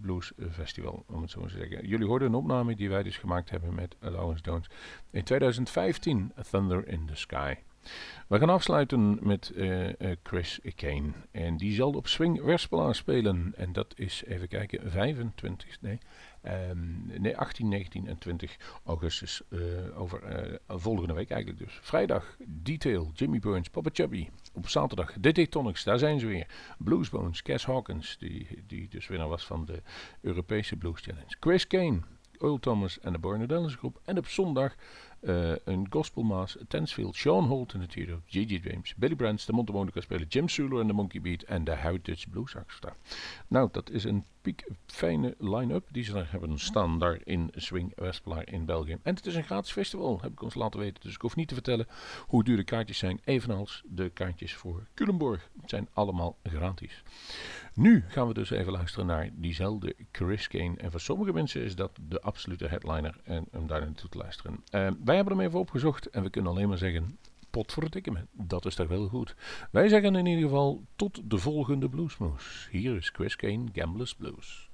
Blues 0.00 0.32
Festival, 0.50 1.04
om 1.06 1.22
het 1.22 1.30
zo 1.30 1.40
te 1.40 1.48
zeggen. 1.48 1.86
Jullie 1.86 2.06
hoorden 2.06 2.28
een 2.28 2.34
opname 2.34 2.76
die 2.76 2.88
wij 2.88 3.02
dus 3.02 3.16
gemaakt 3.16 3.50
hebben 3.50 3.74
met 3.74 3.96
Rolling 4.00 4.38
Stones 4.38 4.70
in 5.10 5.24
2015, 5.24 6.32
Thunder 6.50 6.88
in 6.88 7.06
the 7.06 7.16
Sky. 7.16 7.54
We 8.30 8.38
gaan 8.38 8.50
afsluiten 8.50 9.18
met 9.20 9.50
eh, 9.50 9.88
eh, 9.88 10.16
Chris 10.22 10.60
Kane. 10.74 11.10
En 11.30 11.56
die 11.56 11.74
zal 11.74 11.92
op 11.92 12.06
Swing 12.06 12.42
Wespelaar 12.42 12.94
spelen. 12.94 13.52
En 13.56 13.72
dat 13.72 13.92
is, 13.96 14.24
even 14.24 14.48
kijken, 14.48 14.90
25, 14.90 15.80
nee, 15.80 15.98
ehm, 16.42 17.20
nee 17.22 17.36
18, 17.36 17.68
19 17.68 18.06
en 18.06 18.18
20 18.18 18.56
augustus. 18.84 19.42
eh, 19.48 20.00
over 20.00 20.20
volgende 20.66 21.14
week 21.14 21.30
eigenlijk 21.30 21.64
dus. 21.64 21.78
Vrijdag, 21.82 22.36
Detail, 22.46 23.10
Jimmy 23.14 23.38
Burns, 23.38 23.68
Papa 23.68 23.90
Chubby. 23.92 24.28
Op 24.52 24.68
zaterdag, 24.68 25.12
de 25.20 25.32
Tectonics, 25.32 25.84
daar 25.84 25.98
zijn 25.98 26.20
ze 26.20 26.26
weer. 26.26 26.46
Bluesbones, 26.78 27.42
Cass 27.42 27.66
Hawkins, 27.66 28.16
die, 28.18 28.46
die 28.66 28.88
dus 28.88 29.06
winnaar 29.06 29.28
was 29.28 29.46
van 29.46 29.64
de 29.64 29.82
Europese 30.20 30.76
Blues 30.76 31.00
Challenge. 31.00 31.36
Chris 31.40 31.66
Kane, 31.66 32.00
Earl 32.40 32.58
Thomas 32.58 33.00
en 33.00 33.12
de 33.12 33.46
Dallas 33.46 33.74
groep. 33.74 34.00
En 34.04 34.18
op 34.18 34.26
zondag 34.26 34.74
eh, 35.20 35.52
een 35.64 35.86
gospelmaas, 35.90 36.56
Tensfield, 36.68 37.16
Sean 37.16 37.44
Holt 37.44 37.74
in 37.74 37.80
het 37.80 37.92
J.J. 37.94 38.60
James, 38.62 38.94
Billy 38.96 39.14
Brands, 39.14 39.46
de 39.46 39.52
Monte 39.52 39.72
Monica 39.72 40.00
spelen, 40.00 40.26
Jim 40.28 40.48
Suler 40.48 40.80
en 40.80 40.86
de 40.86 40.92
Monkey 40.92 41.20
Beat 41.20 41.42
en 41.42 41.64
de 41.64 41.76
Heritage 41.76 42.28
Blues 42.28 42.54
Orchestra. 42.54 42.94
Nou, 43.48 43.68
dat 43.72 43.90
is 43.90 44.04
een 44.04 44.24
piek 44.42 44.64
fijne 44.86 45.34
line-up 45.38 45.86
die 45.90 46.04
ze 46.04 46.12
daar 46.12 46.30
hebben 46.30 46.58
staan 46.58 46.98
daar 46.98 47.18
in 47.24 47.50
Swing 47.54 47.92
Westplaar 47.96 48.48
in 48.48 48.64
België. 48.64 48.98
En 49.02 49.14
het 49.14 49.26
is 49.26 49.34
een 49.34 49.44
gratis 49.44 49.72
festival, 49.72 50.20
heb 50.20 50.32
ik 50.32 50.42
ons 50.42 50.54
laten 50.54 50.80
weten. 50.80 51.00
Dus 51.00 51.14
ik 51.14 51.20
hoef 51.20 51.36
niet 51.36 51.48
te 51.48 51.54
vertellen 51.54 51.86
hoe 52.26 52.44
duur 52.44 52.56
de 52.56 52.64
kaartjes 52.64 52.98
zijn, 52.98 53.20
evenals 53.24 53.82
de 53.84 54.08
kaartjes 54.08 54.54
voor 54.54 54.86
Culemborg. 54.94 55.50
Het 55.60 55.70
zijn 55.70 55.88
allemaal 55.92 56.36
gratis. 56.42 57.02
Nu 57.74 58.04
gaan 58.08 58.28
we 58.28 58.34
dus 58.34 58.50
even 58.50 58.72
luisteren 58.72 59.06
naar 59.06 59.30
diezelfde 59.32 59.94
Chris 60.12 60.48
Kane. 60.48 60.76
En 60.76 60.90
voor 60.90 61.00
sommige 61.00 61.32
mensen 61.32 61.62
is 61.62 61.76
dat 61.76 61.98
de 62.08 62.20
absolute 62.20 62.66
headliner 62.66 63.16
en 63.22 63.46
om 63.52 63.66
daar 63.66 63.80
naartoe 63.80 64.08
te 64.08 64.18
luisteren. 64.18 64.62
Eh, 64.70 64.90
wij 65.04 65.16
hebben 65.16 65.36
hem 65.36 65.46
even 65.46 65.58
opgezocht 65.58 66.10
en 66.10 66.22
we 66.22 66.30
kunnen 66.30 66.50
alleen 66.50 66.68
maar 66.68 66.78
zeggen, 66.78 67.18
potverdikke 67.50 68.26
dat 68.32 68.66
is 68.66 68.74
toch 68.74 68.88
wel 68.88 69.08
goed. 69.08 69.34
Wij 69.70 69.88
zeggen 69.88 70.16
in 70.16 70.26
ieder 70.26 70.44
geval 70.44 70.84
tot 70.96 71.30
de 71.30 71.38
volgende 71.38 71.88
Bluesmoes. 71.88 72.68
Hier 72.70 72.96
is 72.96 73.08
Chris 73.08 73.36
Kane, 73.36 73.64
Gamblers 73.72 74.14
Blues. 74.14 74.70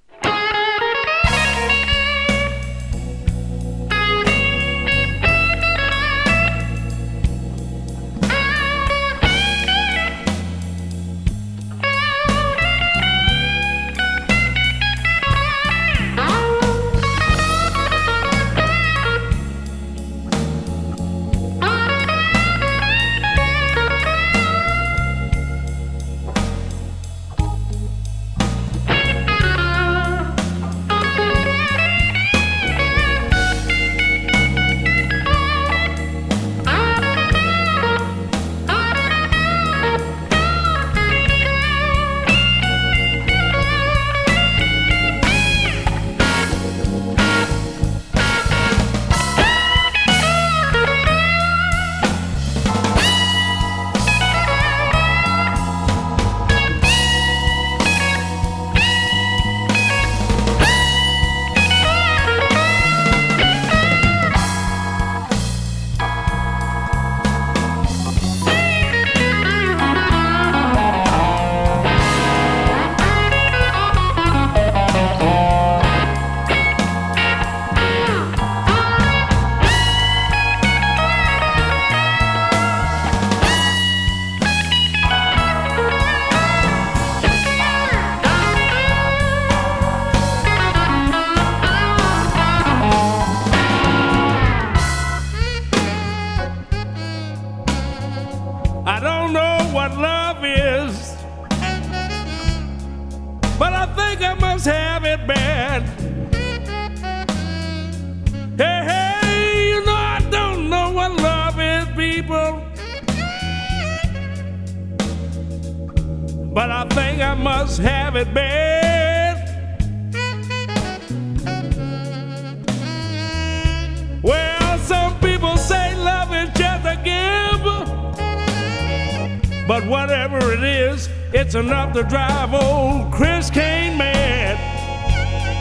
To 131.97 132.03
drive 132.03 132.53
old 132.53 133.11
Chris 133.11 133.49
Kane 133.49 133.97
mad. 133.97 134.55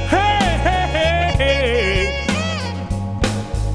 Hey, 0.06 0.58
hey, 0.66 0.86
hey, 0.92 1.32
hey. 1.38 2.26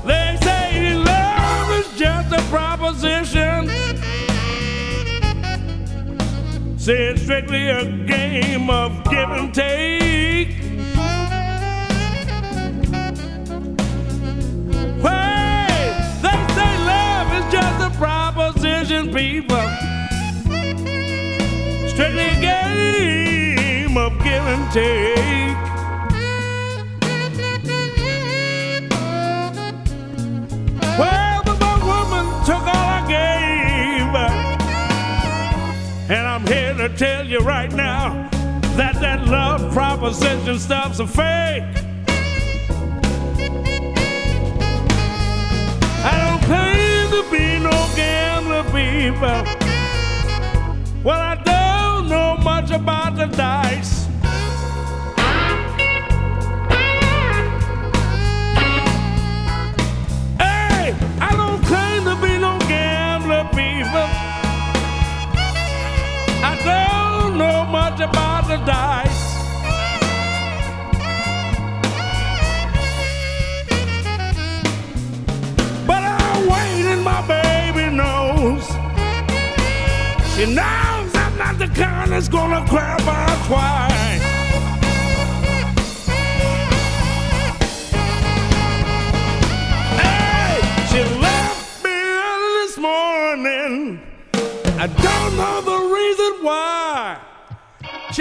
They 0.06 0.38
say 0.44 0.94
love 0.94 1.72
is 1.72 1.98
just 1.98 2.32
a 2.32 2.42
proposition. 2.52 3.68
Say 6.78 7.06
it's 7.08 7.24
strictly 7.24 7.68
a 7.70 7.84
game 8.06 8.70
of 8.70 9.06
give 9.06 9.32
and 9.32 9.52
take. 9.56 10.52
Hey, 15.02 15.68
they 16.22 16.40
say 16.54 16.78
love 16.86 17.34
is 17.44 17.52
just 17.52 17.82
a 17.88 17.98
proposition, 17.98 19.12
people. 19.12 20.01
Take. 24.74 25.58
Well, 30.98 31.44
the 31.44 31.56
one 31.60 31.82
woman 31.86 32.26
took 32.46 32.64
all 32.64 32.90
I 32.98 33.06
gave. 33.08 34.16
And 36.10 36.28
I'm 36.28 36.46
here 36.48 36.74
to 36.74 36.90
tell 36.96 37.26
you 37.26 37.40
right 37.40 37.72
now 37.72 38.30
that 38.78 38.96
that 39.02 39.28
love 39.28 39.74
proposition 39.74 40.58
stuff's 40.60 41.00
a 41.00 41.08
fake. 41.08 41.64
I 46.04 46.16
don't 46.24 46.44
claim 46.50 47.10
to 47.12 47.24
be 47.30 47.60
no 47.60 47.90
gambler, 47.96 48.64
people. 48.72 49.44
Well, 51.04 51.20
I 51.20 51.36
don't 51.44 52.08
know 52.08 52.38
much 52.38 52.72
about 52.72 53.16
the 53.18 53.26
dice. 53.26 54.01
I 66.44 66.56
don't 66.64 67.38
know 67.38 67.66
much 67.66 68.00
about 68.00 68.48
the 68.48 68.58
dice. 68.66 69.22
But 75.86 76.02
I'm 76.04 76.50
waiting, 76.50 77.04
my 77.04 77.22
baby 77.28 77.96
knows. 77.96 78.66
She 80.34 80.46
knows 80.48 81.14
I'm 81.16 81.38
not 81.38 81.60
the 81.60 81.68
kind 81.68 82.12
that's 82.12 82.28
gonna 82.28 82.66
cry 82.68 82.98
by 83.06 83.28
twice. 83.46 84.24
Hey, 90.02 90.60
she 90.90 91.04
left 91.20 91.84
me 91.84 92.00
this 92.64 92.78
morning. 92.80 94.02
I 94.80 94.88
don't 94.88 95.38
know. 95.38 95.61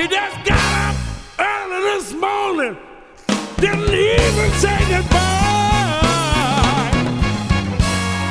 She 0.00 0.08
just 0.08 0.44
got 0.46 0.94
up 0.94 0.96
early 1.38 1.82
this 1.82 2.14
morning, 2.14 2.74
didn't 3.58 3.92
even 3.92 4.50
say 4.52 4.78
goodbye. 4.88 6.00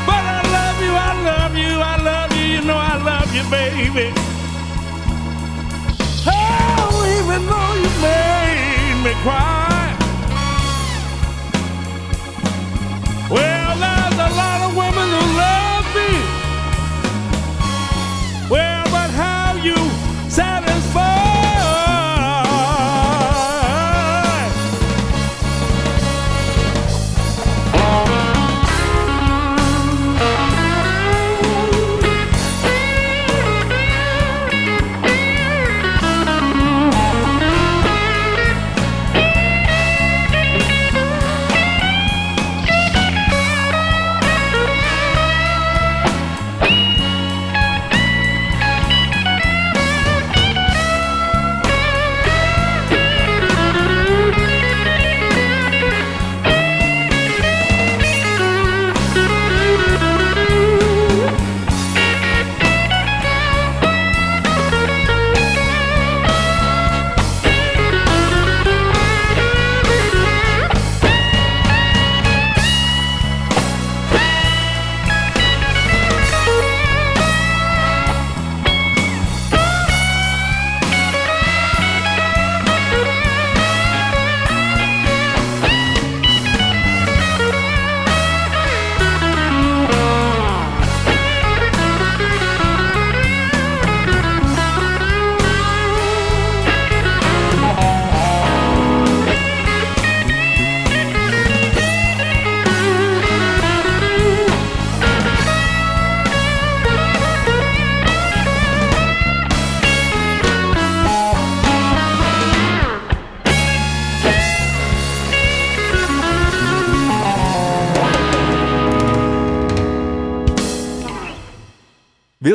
But 0.08 0.24
I 0.26 0.42
love 0.50 0.82
you, 0.82 0.94
I 0.96 1.22
love 1.24 1.56
you, 1.56 1.80
I 1.80 1.98
love 2.02 2.36
you, 2.36 2.46
you 2.56 2.62
know 2.62 2.76
I 2.76 2.98
love 2.98 3.36
you, 3.36 3.44
baby. 3.52 4.12
Oh, 6.26 7.06
even 7.20 7.46
though 7.46 7.74
you 7.84 7.92
made 8.02 9.04
me 9.04 9.14
cry. 9.22 9.69